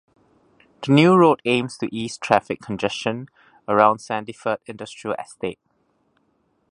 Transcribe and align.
The 0.83 0.91
new 0.93 1.15
road 1.15 1.43
aims 1.45 1.77
to 1.77 1.95
ease 1.95 2.17
traffic 2.17 2.59
congestion 2.59 3.27
around 3.67 3.97
Sandyford 3.99 4.57
Industrial 4.65 5.15
Estate. 5.19 5.59